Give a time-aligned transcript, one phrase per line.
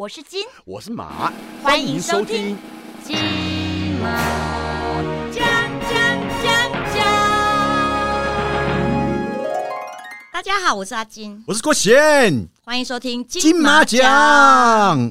[0.00, 1.30] 我是金，我是马，
[1.62, 2.56] 欢迎收听。
[3.04, 3.18] 金
[4.00, 4.08] 马
[5.30, 5.46] 奖
[5.82, 5.92] 奖
[6.42, 7.04] 奖奖。
[10.32, 14.00] 大家好，我是阿金，我是郭贤，欢迎收听金马奖。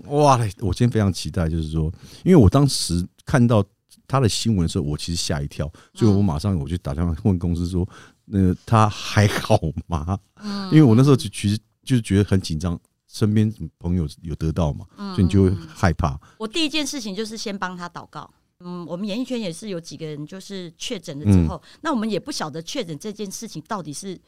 [0.08, 1.94] 哇嘞，我今天非常期待，就是说，
[2.24, 3.64] 因为我当时看到
[4.08, 7.88] 他的新闻的时候，我其实吓一跳，所以我马上我就打电话问公司说，
[8.26, 10.18] 那他还好吗？
[10.44, 12.80] 嗯因为我那时候就其实就是觉得很紧张，
[13.12, 16.16] 身边朋友有得到嘛，嗯所以你就会害怕。
[16.38, 18.30] 我第一件事情就是先帮他祷告。
[18.62, 24.20] 嗯，我们演艺圈也是有几个人就是确诊了之后，那我们也不晓得确诊这件事情到底是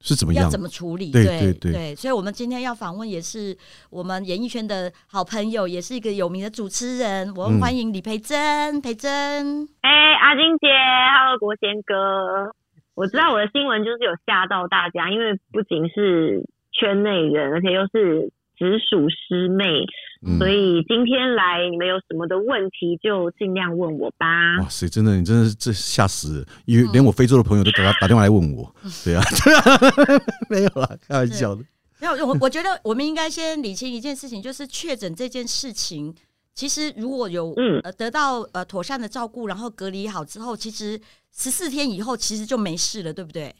[0.00, 0.58] 是怎么样要怎？
[0.58, 1.10] 么处理？
[1.10, 3.54] 对对对对所以我们今天要访问也是
[3.90, 8.80] 我们演艺圈的好朋友，也是一个有名的主持人，我们嗯欢迎李培珍。
[8.80, 9.10] 培珍，
[9.82, 9.90] 哎、
[10.22, 10.68] 阿金姐
[11.18, 12.54] ，Hello，国贤哥，
[12.94, 19.64] 我知道我的新闻就是有吓到大家，因为不仅是圈内人，而且又是直属师妹，
[20.20, 24.26] 嗯所以今天来你们有什么的问题就尽量问我吧。
[24.60, 28.70] 哇塞，真的，你真的是这吓死了，因嗯为连我非洲的朋友都打打电话来问我，
[29.02, 29.22] 对啊，
[30.50, 31.64] 没有啦，开玩笑的。
[31.98, 36.14] 没有我，我觉得我们应该先理清一件事情，就是确诊这件事情，
[36.54, 41.00] 其实如果有嗯呃得到呃妥善的照顾，然后隔离好之后，其实
[41.34, 43.54] 十四天以后其实就没事了，对不对？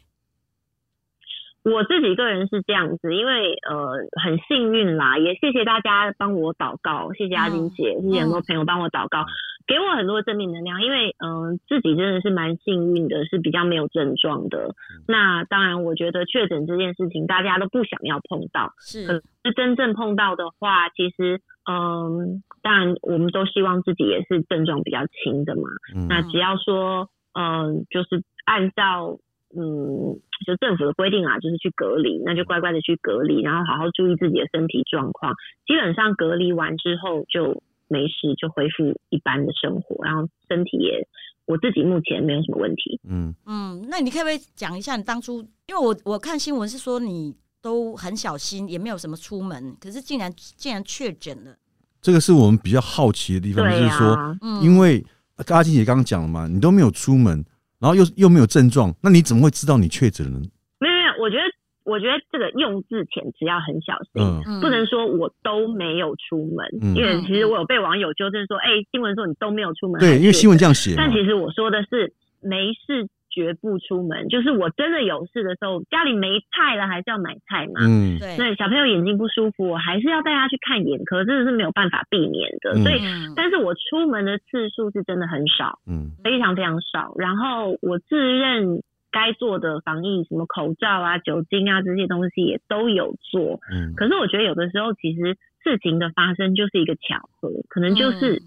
[1.63, 9.25] 我自己个人是这样子，因为呃很幸运啦，也谢谢大家帮我祷告，谢谢阿金姐，谢谢很多朋友帮我祷告，
[9.67, 10.81] 给我很多正面能量。
[10.81, 14.73] 因为嗯、呃自己真的是蛮幸运的，是比较没有症状的。
[15.07, 21.39] 那当然，我觉得确诊这件事情大家都不想要碰到，是可是真正碰到的话，其实
[21.69, 25.61] 嗯、当然我们都希望自己也是症状比较轻的嘛。
[25.95, 29.19] 嗯那只要说，嗯、就是按照
[29.55, 35.33] 嗯，就政府的规定啊，就是去隔离，那就乖乖的去隔离，然后好好注意自己的身体状况。
[35.67, 41.07] 基本上隔离完之后就没事，就恢复一般的生活，然后身体也
[41.45, 42.99] 我自己目前没有什么问题。
[43.07, 45.41] 嗯，嗯，那你可不可以讲一下你当初？
[45.67, 51.55] 因为我我看新闻是说你都很小心，也没有什么出门，可是竟然竟然确诊了。
[52.01, 55.05] 这个是我们比较好奇的地方，就是说，嗯，因为
[55.49, 57.45] 阿金姐刚刚讲了嘛，你都没有出门，
[57.81, 60.45] 然后又又没有症状，那你怎么会知道你确诊了呢？
[60.79, 61.43] 没有没有，我觉得
[61.83, 64.61] 我觉得这个用字遣词要很小心。
[64.61, 70.71] 不能说我都没有出门，嗯因为其实我有被网友纠正说，哎、新闻说你都没有出门，对，因为新闻这样。
[70.73, 77.81] 写但，其实我说的是没事绝不出门，就是我真的有事的时候，家里没菜了还是要买菜嘛。
[77.81, 82.73] 嗯，对，那小朋友眼睛不舒服，我还是要带他去看眼科，真的是没有办法避免的。
[82.73, 87.15] 嗯所以，嗯但是我出门的次数是真的很少，嗯非常非常少。
[87.17, 93.59] 然后我自认该做的防疫，什么口罩啊、酒精啊这些东西也都有做。
[93.71, 98.41] 嗯可是我觉得有的时候，其实事情的发生就是一个巧合，可能就是嗯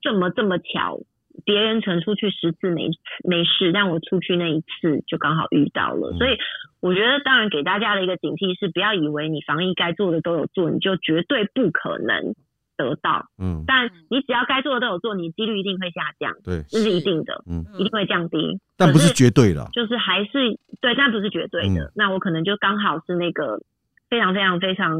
[0.00, 1.00] 这么这么巧，
[1.44, 2.90] 别人曾出去十次没
[3.24, 6.12] 没事，但我出去那一次就刚好遇到了。
[6.12, 6.36] 嗯所以
[6.80, 12.34] 我觉得，当然给大家的一个警惕是，不要以为你防疫该做的都有做，你就绝对不可能
[12.78, 13.26] 得到。
[13.38, 18.58] 嗯，但你只要该做的都有做，你几率一定会下降，对，这是一定的，嗯，一定会降低。
[18.78, 21.84] 但不是绝对的，就是还是对，但不是绝对的。
[21.84, 23.60] 嗯那我可能就刚好是那个
[24.08, 24.98] 非常非常非常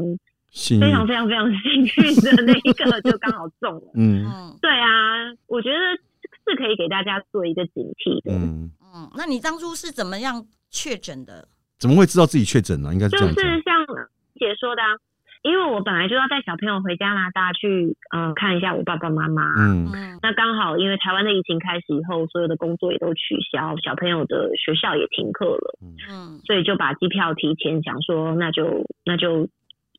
[0.51, 3.91] 幸运非，常非常非常幸运的那一个，就刚好中了。
[3.95, 5.79] 嗯嗯对啊，我觉得
[6.45, 8.31] 是可以给大家做一个警惕的。
[8.31, 11.47] 嗯，嗯，那你当初是怎么样确诊的？
[11.79, 12.93] 怎么会知道自己确诊呢？
[12.93, 14.93] 应该是就是这样讲，像姐说的、啊，
[15.41, 19.53] 因为我本来就要带小朋友回加拿大去，嗯、看一下我爸爸妈妈。
[19.57, 29.49] 嗯嗯那刚好因为台湾的疫情开始以后，所有的工作也都取消，小朋友的学校也停课了，嗯所以就把机票提前，想说那就那就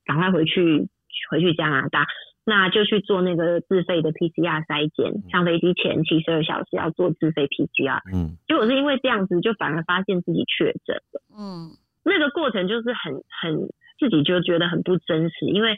[0.04, 0.88] 赶快回去
[1.30, 2.06] 回去加拿大。
[2.44, 8.00] 那就去做那个自费的 PCR 筛检，上飞机前七十二小时要做自费 PCR。
[8.12, 8.36] 嗯。
[8.48, 11.22] 结果是因为这样子，就反而发现自己确诊了。
[11.38, 11.70] 嗯。
[12.04, 13.68] 那个过程就是很很
[14.00, 15.76] 自己就觉得很不真实，因为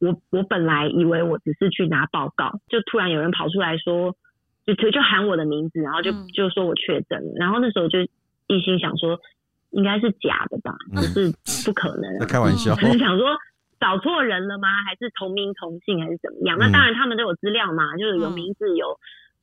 [0.00, 4.16] 我我本来以为我只是去拿报告，就突然有人跑出来说，
[4.64, 6.26] 就就就喊我的名字，然后就嗯。
[6.28, 8.00] 就说我确诊，然后那时候就
[8.46, 9.18] 一心想说
[9.72, 11.02] 应该是假的吧，嗯。
[11.02, 11.30] 就是
[11.66, 13.36] 不可能开玩笑，可 能想说
[13.80, 14.68] 找错人了吗？
[14.86, 16.58] 还是同名同姓还是怎么样？
[16.58, 18.98] 嗯那当然他们都有资料嘛，就是有嗯名字有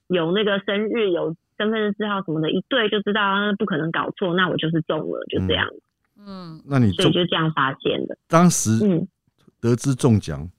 [0.08, 5.68] 有那个生日有身份证字号什么的，一对就知道啊不可能搞错，那我就是中了，就这样。
[6.18, 8.18] 嗯那你中所以就这样发现的。
[8.28, 9.08] 当时嗯，
[9.62, 10.50] 得知中奖，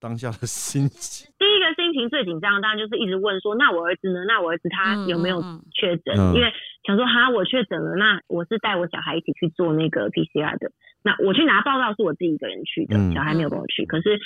[0.00, 4.24] 当下的心情，第一个心情最紧张，的当然就是一直问说，那我儿子呢？
[4.26, 5.40] 那我儿子他有没有
[5.72, 6.16] 确诊？
[6.18, 6.52] 嗯因为
[6.84, 10.70] 想说哈，我确诊了，那我是带我小孩一起去做那个 PCR 的。
[11.04, 13.84] 那我去拿报告是我自己一个人去的，嗯小孩没有跟我去。
[13.86, 14.18] 可是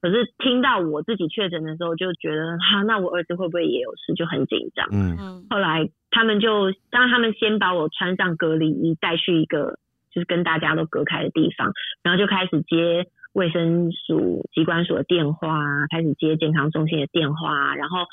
[0.00, 4.86] 可是听到我自己确诊的时候，就觉得哈，那我儿子会不会也有事，就很紧张。
[4.92, 9.78] 嗯嗯后来他们就，当他们先把我穿上隔离衣，带去一个
[10.10, 11.72] 就是跟大家都隔开的地方，
[12.02, 18.06] 然后就开始接卫生署、机关署的电话啊，开始接健康中心的电话啊，然后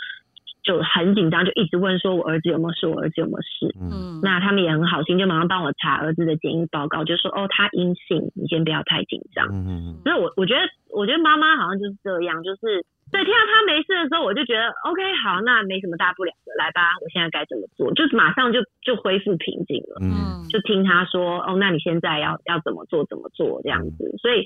[0.66, 3.70] 就很紧张，就一直问说我儿子有没有事，我儿子有没有事。
[3.80, 9.46] 嗯嗯，那他们也很好心，就马上帮我查儿子的检疫报告，就说哦他阴性，你先不要太紧张。
[9.54, 20.02] 嗯嗯所以我我觉得，我觉得妈妈好像就是这样，就是对听到他没事的时候，我就觉得 OK 好，那没什么大不了的，来吧，我现在该怎么做，就是马上就就恢复平静了。
[20.02, 24.10] 嗯嗯就听他说哦，那你现在要要怎么做怎么做这样子。
[24.18, 24.46] 所以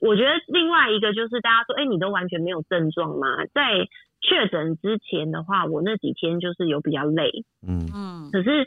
[0.00, 3.44] 我觉得另外一个就是大家说，哎、你都完全没有症状吗？
[3.54, 3.86] 在
[4.24, 7.86] 确诊之前的话，我那几天就是有比较累，嗯。
[7.94, 8.30] 嗯。
[8.32, 8.66] 可是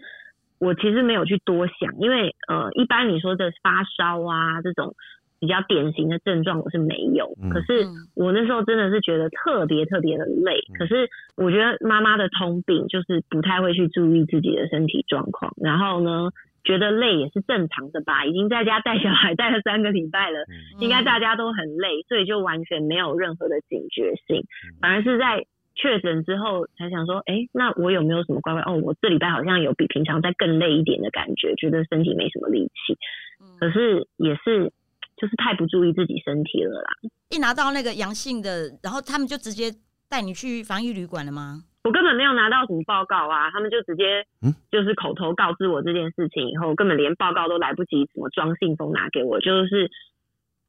[0.60, 4.94] 我其实没有去多想，因为呃，一般你说的发烧啊这种
[5.40, 8.08] 比较典型的症状我是没有，嗯可是嗯。
[8.16, 10.64] 我那时候真的是觉得特别特别的累。
[10.70, 10.78] 嗯。
[10.78, 16.30] 可是我觉得妈妈的通病就是不太会去注意自己的身体状况，然后呢，
[16.68, 20.44] 觉得累也是正常的吧，已经在家带小孩带了三个礼拜了。
[20.52, 24.44] 嗯应该大家都很累，所以就完全没有任何的警觉性，
[24.82, 28.62] 反而是在确诊之后才想说，哎、那我有没有什么乖乖？
[28.62, 32.98] 哦，我这礼拜好像有比平常再更累一点的感觉，觉得身体没什么力气，
[33.42, 34.72] 嗯可是也是
[35.16, 36.90] 就是太不注意自己身体了啦。
[37.30, 39.72] 一拿到那个阳性的，然后他们就直接
[40.10, 41.64] 带你去防疫旅馆了吗？
[41.88, 44.54] 我根本没有拿到什么报告啊，他们就直接嗯？
[44.70, 49.90] 就是口头告知我这件事情以后，根本连报告都来不及，怎么装信封拿给我，就是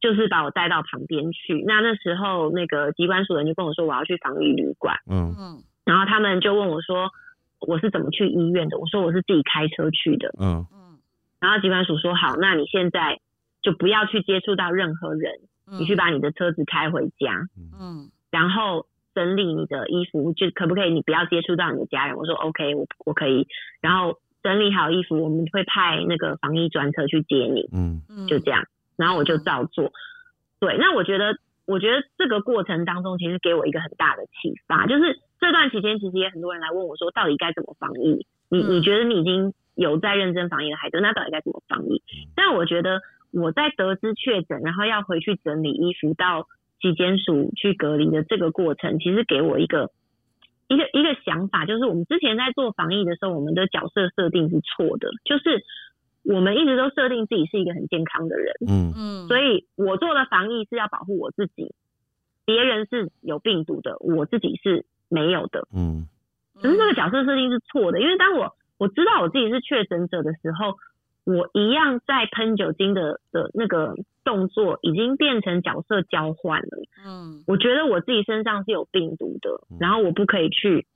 [0.00, 1.65] 就是把我带到旁边去。
[1.67, 5.59] 那那时候那个机关署人就跟我说我要去防疫旅馆，嗯嗯。
[5.85, 7.11] 然后他们就问我说
[7.59, 10.99] 我是怎么去医院的，我说我是自己开车去的，嗯嗯。
[11.41, 13.19] 然后机关署说好，那你现在
[13.61, 15.32] 就不要去接触到任何人，
[15.67, 17.49] 嗯，你去把你的车子开回家，
[17.81, 18.11] 嗯。
[18.31, 18.87] 然后
[19.19, 20.93] 整理你的衣服，就可不可以？
[20.93, 22.15] 你不要接触到你的家人。
[22.15, 23.49] 我说 OK，我我可以。
[23.81, 28.62] 然后整理好衣服，我们会派那个防疫专车去接你，嗯嗯就这样。
[28.97, 29.91] 然后我就照做。
[30.61, 31.37] 对，那我觉得，
[31.67, 38.25] 我觉得这个过程当中，其实给我一个很大的启发，就是这段期间，其实也很多人来问我说，到底该怎么防疫？
[38.49, 42.00] 你嗯你觉得你已经有在认真防疫的孩子，那到底该怎么防疫？
[42.37, 43.00] 但我觉得
[43.32, 46.47] 我在得知确诊，然后要回去整理衣服到
[46.81, 49.91] 疾检署去隔离的这个过程，其实给我一个
[50.69, 55.65] 一个一个想法，就是我们之前在做防疫的时候，我们的角色设定是错的，就是
[56.25, 61.75] 我们一直都设定自己是一个很健康的人，嗯嗯，所以我做的防疫是要保护我自己，
[62.45, 65.67] 别人是有病毒的，我自己是没有的。
[65.75, 66.07] 嗯。
[66.61, 70.75] 只是这个角色设定是错的，因为当我我知道我自己是确诊者的时候，
[71.29, 73.95] 我一样在喷酒精的的那个
[74.25, 76.69] 动作已经变成角色交换了。
[77.07, 80.87] 嗯我觉得我自己身上是有病毒的，然后我不可以去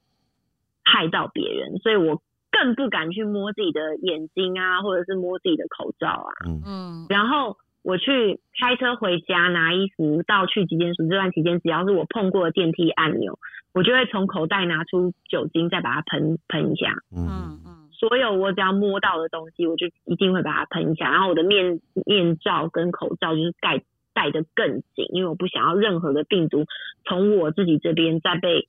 [0.83, 6.33] 害到别人，所以我更不敢去摸自己的眼睛啊，或者是摸自己的口罩啊。
[6.47, 13.39] 嗯嗯然后我去开车回家拿衣服到去疾检署这段期间，只要是我碰过的电梯按钮，
[13.75, 16.95] 我就会从口袋拿出酒精，再把它喷喷一下。
[17.15, 21.09] 嗯嗯嗯所有我只要摸到的东西，我就一定会把它喷一下。
[21.09, 23.81] 然后我的面面罩跟口罩就是盖
[24.13, 26.65] 戴得更紧，因为我不想要任何的病毒
[27.05, 28.67] 从我自己这边再被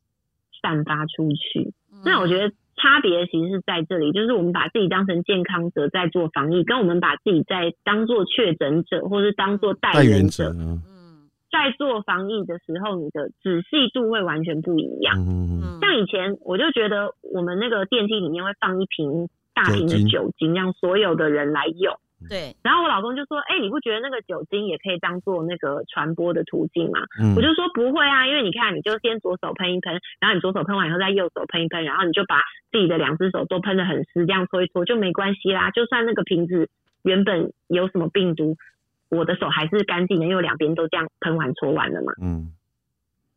[0.62, 1.74] 散发出去。
[1.92, 10.93] 嗯，那我觉得差别其实是在这里，就是我们把自己当成健康者在做防疫，跟我们把自己在当做确诊者或是当做代代言言者者嗯嗯
[11.54, 15.16] 在做防疫的时候，你的仔细度会完全不一样。
[15.22, 21.94] 嗯嗯嗯像以前我就觉得我们那个电梯里面会放一瓶大瓶的酒精让所有的人来用。
[22.30, 32.40] 对，然后我老公就说：“哎、你不觉得那个酒精也可以当做那个传播的途径吗？”嗯我就说不会啊，因为你看，你就先左手喷一喷，然后你左手喷完以后再右手喷一喷，然后你就把
[32.72, 35.70] 自己的两只手都喷得很湿，这样搓一搓就没关系啦。
[35.72, 36.70] 就算那个瓶子
[37.04, 38.56] 原本有什么病毒，
[39.16, 42.14] 我的手还是干净的，因为两边都这样喷完搓完了嘛。
[42.22, 42.52] 嗯。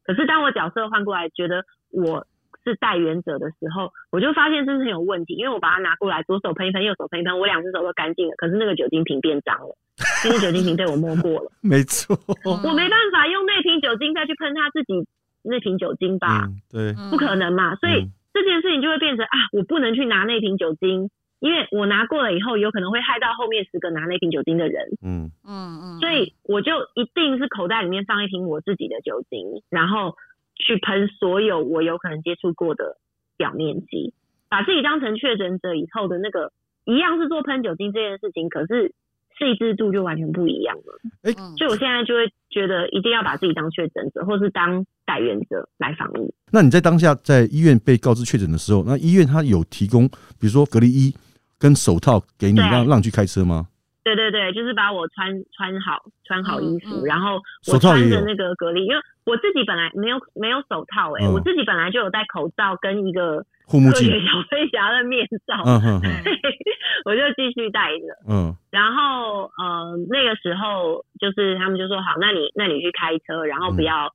[0.05, 2.27] 可是当我角色换过来，觉得我
[2.65, 9.77] 是代言者的时候，我就发现这是很有问题，因为我把它拿过来，左手喷一喷，右手喷一喷，我两只手都干净了，可是那个酒精瓶变脏了，
[10.25, 15.07] 因 为酒精瓶被我摸过了，没错，我没办法用那瓶酒精再去喷他自己
[15.43, 17.11] 那瓶酒精吧，嗯对，嗯。
[17.11, 18.13] 不可能嘛，所以嗯。
[18.33, 21.09] 这件事情就会变成啊，我不能去拿那瓶酒精。
[21.41, 30.17] 因为我拿过了以后，有可能会害到后面十个拿那瓶酒精的人，嗯嗯嗯，所以我就一定是口袋里面放一瓶我自己的酒精，然后
[30.55, 32.97] 去喷所有我有可能接触过的
[33.37, 34.15] 表面积，
[34.49, 36.53] 把自己当成确诊者以后的那个
[36.85, 38.95] 一样是做喷酒精这件事情，可是
[39.39, 40.99] 细致度就完全不一样了。
[41.23, 46.33] 嗯所以我现在就会觉得一定要把自己当确诊者，或是当带源者来防疫。
[46.51, 50.09] 那你在当下在医院被告知确诊的时候，那医院他有提供，
[50.41, 51.15] 比如说隔离衣
[51.59, 53.69] 跟手套给你，让让你去开车吗？
[54.05, 57.05] 对对对，就是把我穿穿好穿好衣服，嗯嗯。
[57.05, 58.11] 然后手我套也有。
[58.11, 61.33] 穿着那个隔离，因为我自己本来没有没有手套哎、嗯。
[61.33, 66.07] 我自己本来就有戴口罩跟一个护目镜，小飞侠的面罩，嗯哼哼，
[67.05, 68.07] 我就继续戴着。
[68.29, 68.55] 嗯。
[68.71, 73.85] 然后呃那个时候就是他们就说好，那你那你去开车，然后不嗯。
[73.85, 74.13] 要、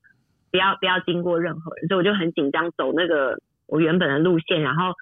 [0.51, 4.93] 不要不要经过任何人，所以我就很紧张走那个我原本的路线，然后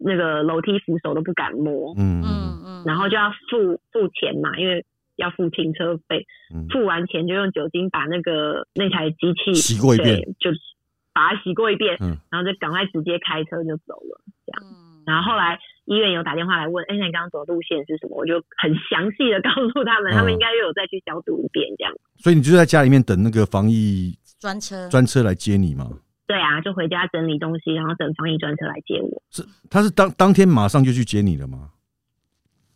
[0.00, 2.20] 那个楼梯扶手都不敢摸，嗯。
[2.20, 2.62] 嗯嗯。
[2.64, 4.84] 嗯，然后就要付付钱嘛，因为
[5.16, 10.50] 要付停车费，嗯，付完钱就用酒精把那个那台机器洗过一遍，就
[11.12, 12.16] 把它洗过一遍，嗯。
[12.30, 14.22] 然后就赶快直接开车就走了。
[14.62, 15.04] 嗯。
[15.06, 18.16] 然后后来医院有打电话来问，哎，那你刚刚走的路线是什么？
[18.16, 21.92] 我就很详细的告诉他们，嗯他们应该又有再去消毒一遍这样。
[22.18, 24.88] 所以你就在家里面等那个防疫专车。
[24.88, 25.90] 专车来接你嘛？
[26.30, 29.20] 对啊，就回家整理东西，然后等防疫专车来接我。
[29.30, 31.72] 是，他是当当天马上就去接你了吗？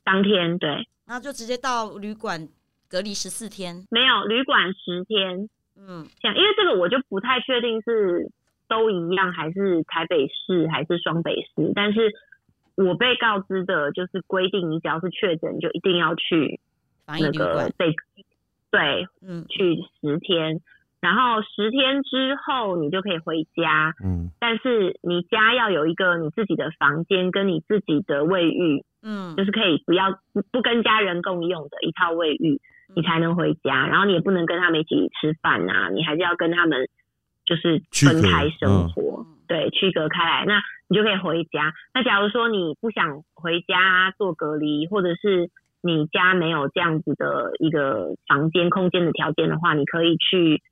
[0.02, 0.70] 当天对，
[1.06, 2.48] 然后就直接到旅馆
[2.90, 3.86] 隔离十四天。
[3.92, 8.28] 没有旅馆十天，嗯像因为这个我就不太确定是
[8.66, 12.12] 都一样，还是台北市还是双北市，但是
[12.74, 16.58] 我被告知的就是规定，你只要是确诊就一定要去
[17.06, 17.72] 防疫那个旅馆。
[17.76, 17.94] 被
[18.72, 20.60] 对嗯去十天，
[21.04, 32.58] 然后十天之后你就可以回家，嗯但是你家要有一个你自己的房间跟你自己的卫浴，嗯就是可以不要不不跟家人共用的一套卫浴，
[32.96, 33.86] 你才能回家。
[33.86, 36.88] 然后你也不能跟他们一起吃饭啊，你还是要跟他们
[37.44, 40.46] 就是分开生嗯活，对，区隔开来。
[40.46, 41.74] 那你就可以回家。
[41.92, 45.50] 那假如说你不想回家做隔离，或者是
[45.82, 50.62] 你家没有这样子的一个房间空间的条件的话，你可以去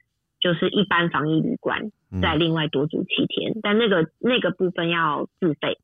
[0.42, 5.78] 就是一般防疫旅馆，嗯再另外多住七天，但那个那个部分要自费，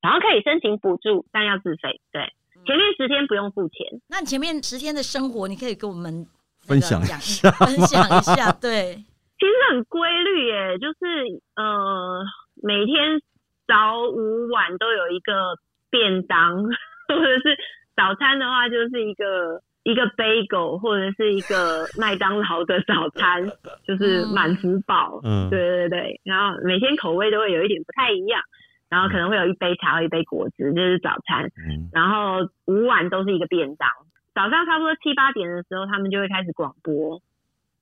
[0.00, 2.00] 然后可以申请补助，但要自费。
[2.12, 2.32] 对，
[2.64, 4.00] 前面十天不用付钱。
[4.08, 6.24] 那你前面十天的生活，你可以跟我们
[6.62, 8.52] 分享一下分享一下。
[8.52, 8.94] 对，
[9.38, 12.22] 其实很规律耶，就是呃
[12.62, 13.20] 每天
[13.66, 15.58] 早午晚都有一个
[15.90, 16.62] 便当，
[17.08, 17.58] 或者是
[17.96, 23.44] 早餐的话就是一个一个 bagel 或者是一个麦当劳的早餐，
[23.86, 25.20] 就是满福堡。
[25.24, 28.40] 嗯对对对，然后每天口味都会有一点不太一样，
[28.88, 31.46] 然后可能会有一杯茶和一杯果汁，这是早餐。
[31.68, 33.88] 嗯然后午晚都是一个便当。
[34.34, 37.20] 早上差不多七八点的时候，他们就会开始广播，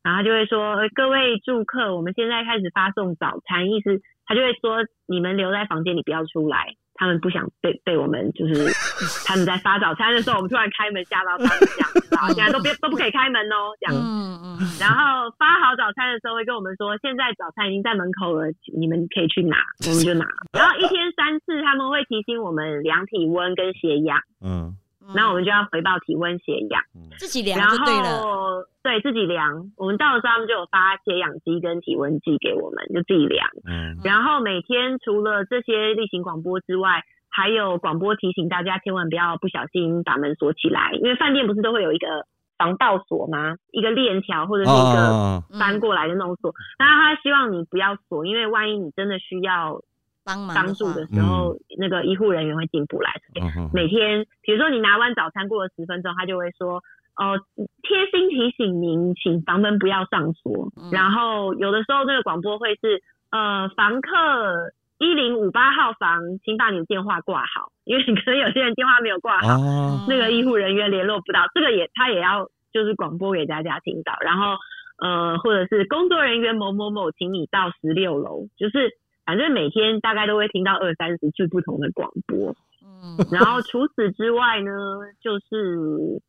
[0.02, 8.68] 然后他就会说：“呃各位住客，我们现在开始发送早餐。”意思他就会说：“你们留在房间里，不要出来。”他们不想被被我们就是
[9.24, 13.96] 他们在发早餐的时候，我们突然开门吓到他们这样子，然后现在都别都不可以开门哦，这样。
[13.96, 19.56] 嗯嗯然后发好早餐的时候会跟我们说，现在早餐已经在门口了，你们可以去拿，
[19.88, 20.28] 我们就拿。
[20.52, 24.20] 然后一天三次他们会提醒我们量体温跟血氧。
[24.44, 24.76] 嗯嗯，
[25.14, 26.82] 然后我们就要回报体温、血氧，
[27.18, 28.22] 自己量然就对了。
[28.22, 29.70] 后对自己量。
[29.76, 33.48] 我们到的时候，他们就有发血氧机跟体温计给我们，就自己量。
[33.68, 42.26] 嗯然后每天除了这些例行广播之外，还有广播提醒大家千万不要不小心把门锁起来，因为饭店不是都会有一个
[42.58, 43.56] 防盗锁吗？
[43.70, 46.52] 一个链条或者是一个翻过来的那种锁。
[46.78, 49.80] 那他希望你不要锁，因为万一你真的需要
[50.24, 53.10] 帮忙帮助的时候，那个医护人员会进不来。
[53.40, 56.82] 嗯每天，比如说你拿完早餐过了十分钟，他就会说，
[57.16, 57.38] 哦、
[57.82, 60.72] 贴心提醒您，请房门不要上锁。
[60.76, 60.90] 嗯。
[60.92, 74.56] 然后有的时候那个广播会是，呃，房客一零五八号房，请把你的电话挂好， 因为你可能有些人电话没有挂好，啊那个医护人员联络不到，这个也他也要就是广播给大家听到，然后
[74.98, 78.92] 呃，或者是工作人员某某某，请你到十六楼，就是
[79.30, 82.52] 反正每天大概都会听到二三十句不同的广播。
[82.82, 84.72] 嗯 然后除此之外呢，
[85.20, 86.20] 就是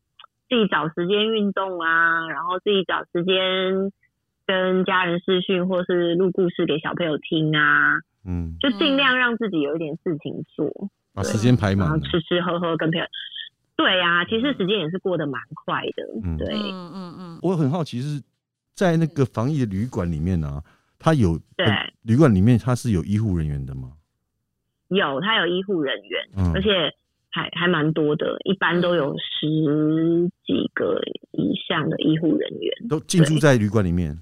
[0.48, 3.90] 自己找时间运动啊，然后自己找时间
[4.46, 10.70] 跟家人视讯，或是录故事给小朋友听啊，嗯，就尽量让自己有一点事情做，
[11.12, 13.06] 把时间排然满吃吃喝喝跟朋友。
[13.74, 16.54] 对啊，其实时间也是过得蛮快的，嗯对。
[16.54, 18.22] 嗯嗯嗯，我很好奇是
[18.76, 20.62] 在那个防疫的旅馆里面啊，
[21.02, 21.66] 它有对
[22.02, 23.92] 旅馆里面他是有医护人员的吗？
[24.86, 26.94] 有，他有医护人员，嗯而且
[27.28, 31.00] 还还蛮多的，一般都有十几个
[31.32, 32.88] 以上的医护人员。
[32.88, 34.16] 都进驻在旅馆里面。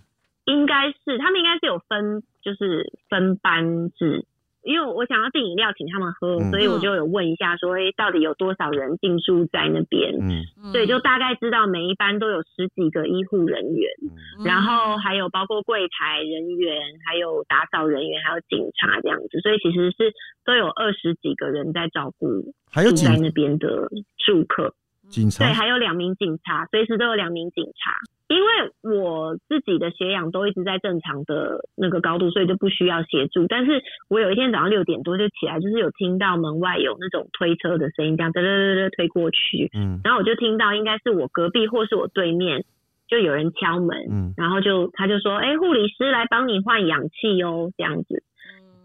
[0.46, 4.24] 应该是他们应该是有分，就是分班制，
[4.62, 10.12] 因为我想要订饮料请他们喝，嗯所以我就有问一下说，哎、到底有多少人进驻在那边？
[10.20, 13.90] 嗯嗯对，就大概知道每一班都有十几个医护人员，
[14.38, 16.76] 嗯然后还有包括柜台人员，
[17.06, 20.12] 还有打扫人员，还有警察这样子，所以其实是
[20.44, 22.26] 都有二十几个人在照顾
[22.70, 23.88] 还有警住在那边的
[24.18, 24.74] 住客。
[25.10, 27.98] 对，警察，还有两名警察，随时都有两名警察。
[28.28, 33.48] 因为我自己的血氧都一直在正常的那个高度，所以就不需要协助。
[33.48, 42.64] 但是我有一天早上六点多就起来，就是有听到门外有那种推车的声音，这样嘚嘚嘚嘚推过去，嗯然后我就听到应该是我隔壁或是我对面
[43.08, 48.22] 就有人敲门，嗯然后就他就说：“哎、护理师来帮你换氧气哦，这样子。”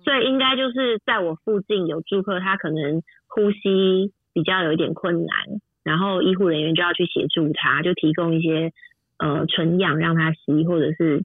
[0.03, 5.37] 所以应该就是在我附近有住客，他可能呼吸比较有一点困难，
[5.85, 8.73] 然后医护人员就要去协助他，就提供一些
[9.19, 11.23] 呃纯氧让他吸，或者是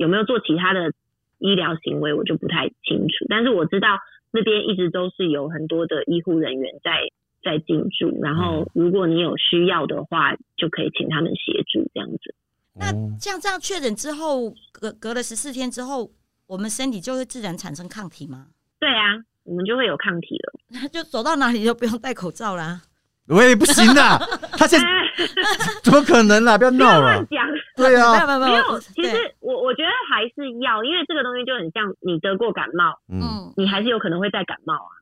[0.00, 0.92] 有没有做其他的
[1.38, 3.24] 医疗行为，我就不太清楚。
[3.28, 4.00] 但是我知道
[4.32, 7.08] 那边一直都是有很多的医护人员在
[7.42, 12.34] 在进驻，然后如果你有需要的话，就可以请他们协助这样子。
[12.76, 16.10] 那哦像这样确诊之后，隔隔了十四天之后，
[16.48, 18.48] 我们身体就会自然产生抗体吗？
[18.80, 20.52] 对啊，我们就会有抗体了。
[20.70, 22.82] 那 就走到哪里就不用戴口罩啦。
[23.28, 24.18] 喂，不行啦，
[24.58, 25.02] 他现在哎，
[25.82, 26.58] 怎么可能啦？
[26.58, 27.46] 不要闹了要乱，讲。
[27.76, 34.92] 对啊，没有没有没有，其实我我觉得还是要，因为这个东西就很像你得过感冒，嗯，嗯你还是有可能会再感冒啊。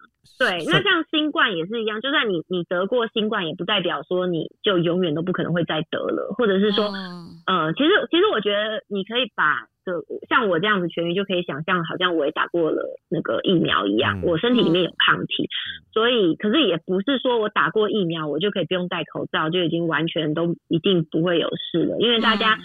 [0.42, 9.92] 对，那像新冠也是一样，就算你你得过新冠，也不代表说你就永远都不可能会再得了，或者是说，嗯呃，其实其实我觉得你可以把这
[10.28, 15.48] 像我这样子痊愈，就可以想象好像我也打过了那个疫苗一样，嗯我身体里面有抗体，
[15.92, 22.54] 所以可是也不是说我打过疫苗我就可以不用戴口罩，就已经完全都一定不会有事了，因为大家。
[22.54, 22.62] 嗯。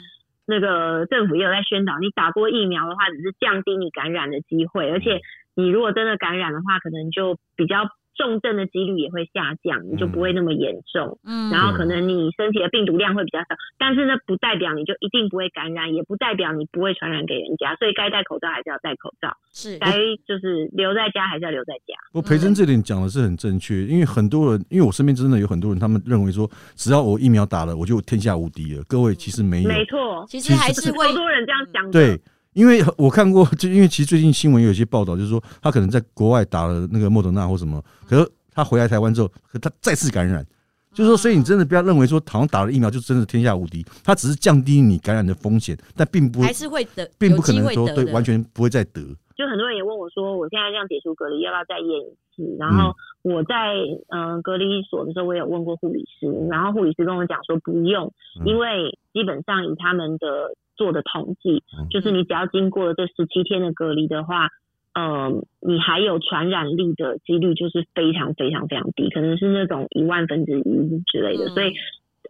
[0.49, 5.19] 那个政府也有在宣导，你打过疫苗的话，只是降低你感染的机会，而且
[5.57, 11.19] 你如果真的感染的话，可能就比较重症的几率也会下降，你就不会那么严重。
[11.23, 13.45] 嗯然后可能你身体的病毒量会比较少，
[13.77, 19.93] 但是呢，不代表你就一定不会感染，也不代表你不会传染给人家，所以该戴口罩还是要戴口罩，是该
[20.27, 21.93] 就是留在家还是要留在家。
[22.11, 28.83] 不，培珍这点讲的是很正确，因为很多人，因为我身边真的有很多人，他们认为说，只要我疫苗打了，我就天下无敌了。
[28.87, 31.91] 各位其实没有，没错，其实还是会超多人这样想的。
[31.91, 32.19] 对，
[32.57, 40.43] 因为我看过， 就因为其实最近新闻有一些报道，就是说他可能在国外打了那个莫德纳或什么，可是他回来台湾之后，可他再次感染。
[40.91, 49.01] 就是说，所以你真的不要认为说，好像打了疫苗就真的天下无敌，它只是降低你感染的风险，但并不还是会得，并不可能说对完全不会再得。
[49.37, 52.57] 就很多人也问我说，我现在这样解除隔离，要不要再验一次？
[52.57, 53.77] 然后我在
[54.09, 64.49] 嗯、呃隔离所的时候，我有问过护理师，然后护理师跟我讲说不用，嗯因为基本上以他们的做的统计，嗯就是你只要经过了这十七天的隔离的话。
[64.97, 65.29] 呃，
[65.61, 71.45] 你还有传染力的几率就是非常非常非常低，可能是那种一万分之一之类的。
[71.45, 71.75] 嗯所以，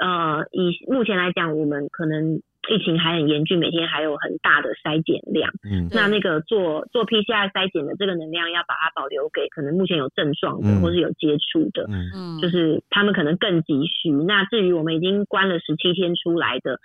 [0.04, 5.50] 呃，以目前来讲，我们可能疫情还很严峻，每天还有很大的筛检量。
[5.64, 14.12] 嗯那那个做做 PCR 筛检的这个能量，要把它保留给可能目前有症状的，嗯或是有接触的，嗯嗯就是他们可能更急需。
[14.12, 16.82] 那至于我们已经关了十七天出来的，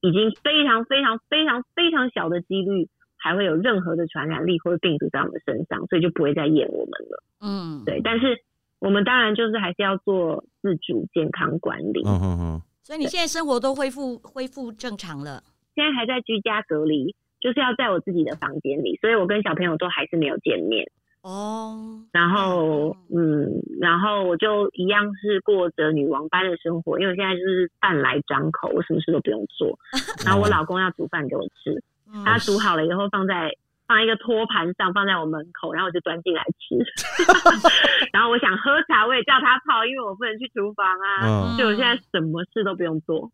[0.00, 2.88] 已经非常非常非常非常小的几率。
[3.18, 7.24] 还会有任何的传染力或者病毒在我们身上，所以就不会再验我们了。
[7.40, 8.38] 嗯对，但是
[8.78, 12.02] 我们当然就是还是要做自主健康管理。
[12.04, 15.42] 嗯嗯嗯，所以你现在生活都恢复恢复正常了。
[15.74, 20.86] 现在还在居家隔离，就是要在我自己的房间里，所以我跟小朋友都还是没有见面。
[21.26, 21.74] 哦，
[22.12, 29.76] 然后，嗯，然后我就一样是过着女王般的生活，因为我现在就是饭来张口，我什么事都不用做。
[30.24, 31.82] 然后我老公要煮饭给我吃，
[32.14, 33.50] 嗯他煮好了以后放在
[33.88, 36.78] 放一个托盘上，放在我门口，然后我就端进来吃。
[38.14, 41.50] 然后我想喝茶，我也叫他泡，因为我不能去厨房啊。
[41.50, 43.28] 嗯所以我现在什么事都不用做。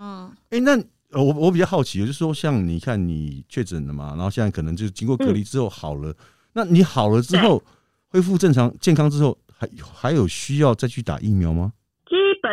[0.00, 0.72] 嗯哎、那
[1.12, 6.12] 呃我我比较好奇，就是说，像你看你确诊了嘛，然后现在可能就是经过隔离之后好了，
[6.54, 7.62] 那你好了之后
[8.08, 11.72] 恢复正常健康之后，还还有需要再去打疫苗吗？
[12.08, 12.50] 基本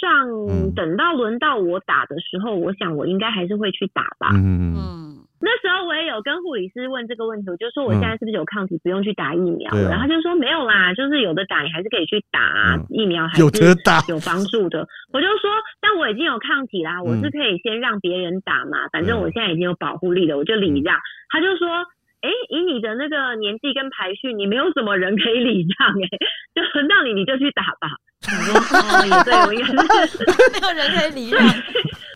[0.00, 4.30] 上嗯等到轮到我打的时候，我想我应该还是会去打吧。
[4.34, 9.78] 嗯嗯那时候我也有跟护理师问这个问题，我就说我现在是不是有抗体，不用去打疫苗了？
[9.78, 14.86] 对啊然后他就说没有啦，就是有的打你还是可以去打啊、嗯疫苗，还有是得打有帮助的。
[15.14, 15.48] 我就说，
[15.80, 20.98] 但我已经有抗体啦，我嗯是可以先让别人打嘛，反正我现在已经有保护力了，我就礼让。
[21.30, 21.86] 他就说。
[22.20, 26.08] 哎，以你的那个年纪跟排序，你没有什么人可以礼让、哎，
[26.54, 27.94] 就轮到你，你就去打吧。
[28.28, 30.18] 哦，也对，我应该是
[30.52, 31.46] 没有人可以礼让。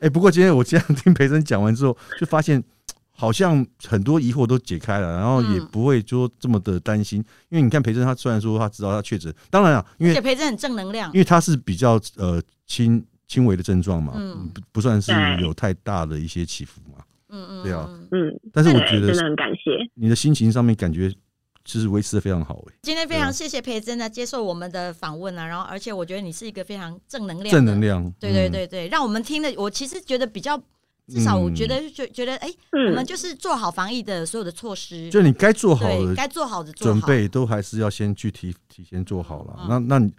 [0.00, 2.62] 哎、 不过今天我这样听培生讲完之后，就发现
[3.12, 7.24] 好像很多疑惑都解开了，然后也嗯不会说这么的担心。
[7.50, 17.01] 因为你看培珍，他虽然说他知道他确诊，当然了，因为培珍很正能量因，为他是比较呃轻轻微的症状嘛，嗯不不算是有太大的一些起伏嘛。
[17.32, 17.88] 嗯嗯，对啊。
[17.88, 18.28] 嗯。
[18.28, 19.70] 嗯，但是我觉得真的很感谢。
[19.94, 21.10] 你的心情上面感觉
[21.64, 28.12] 就是维持的非常好、欸，今天非常谢谢培珍呢接受我们的访问啊，然后而且我觉得你是一个非常正能量，正能，量。
[28.20, 30.60] 对对嗯，对对，让我们听了，我其实觉得比较，
[31.06, 39.56] 至少我觉得觉觉得，哎，我嗯们，就是做好防疫的所有的措施，就你该做好的该做好的准，备，都还是要先去提提前做好了。
[39.60, 39.66] 嗯。
[39.68, 40.12] 那那你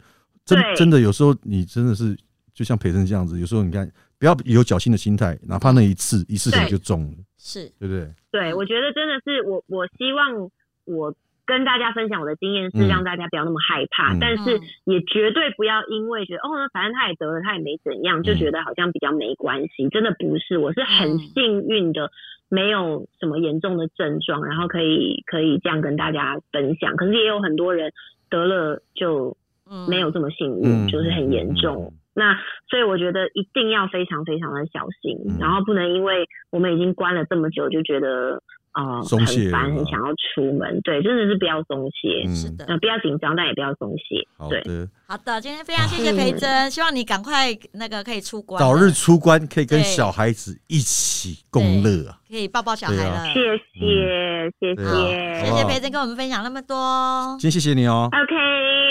[0.45, 2.17] 真真的有时候你真的是
[2.53, 3.89] 就像培珍这样子，有时候你看
[4.23, 8.07] 不要有侥幸的心态，哪怕那一次一次可能就中了，是，对不对？
[8.31, 10.49] 对，我觉得真的是我，我希望
[10.85, 11.13] 我
[11.45, 19.89] 跟大家分享我的经验，嗯是让大家不要那么害怕，嗯但是嗯也绝对不要因为觉得哦，那反正他也得了，他也没怎样，就嗯觉得好像比较没关系。
[19.89, 22.09] 真的不是，我是很嗯幸运的，
[22.47, 26.95] 没有什么严重的症状，然后可以可以这样跟大家分享。
[26.95, 27.91] 可是也有很多人
[28.29, 29.35] 得了就
[29.69, 31.93] 嗯没有这么幸嗯运，就是很严嗯重。
[32.15, 32.35] 嗯那
[32.69, 35.37] 所以我觉得一定要非常非常的小心，嗯。
[35.39, 38.41] 然后不能因为我们已经关了这么久，就觉得
[38.73, 40.81] 呃松懈很烦，很想要出门。
[40.81, 42.65] 对，真的是不要松懈，是的。
[42.65, 44.25] 呃，不要紧张，但也不要松懈。
[44.49, 52.17] 对，好的，好的，今天非常谢谢培珍，希望你赶快那个可以出关，早日出关，可以跟小孩子一起共乐啊！
[52.29, 53.25] 可以抱抱小孩了。
[53.27, 53.33] 谢
[53.73, 57.35] 谢，谢谢谢谢培珍跟我们分享那么多。
[57.39, 58.33] 今天谢谢你哦，，OK，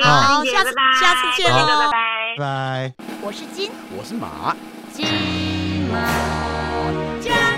[0.04, 1.92] 好下次拜拜下次见好喽拜拜。
[2.38, 2.94] 拜拜。
[3.24, 4.56] 我是金我是马。
[4.92, 5.06] 金
[5.90, 7.51] 马奖。